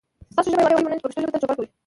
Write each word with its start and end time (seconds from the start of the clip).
ستاسو 0.33 0.49
څخه 0.51 0.59
یوه 0.61 0.69
نړۍ 0.71 0.77
مننه 0.83 0.97
چې 0.97 1.03
پښتو 1.05 1.21
ژبې 1.21 1.31
ته 1.33 1.39
چوپړ 1.41 1.55
کوئ. 1.57 1.67